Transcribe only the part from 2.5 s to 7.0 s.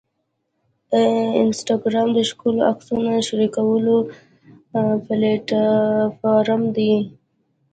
عکسونو شریکولو پلیټفارم دی.